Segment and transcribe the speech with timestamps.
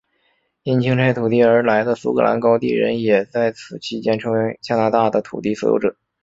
[0.63, 5.95] 因清拆土地而来的苏格兰高地人也在此期间成为加拿大的土地所有者。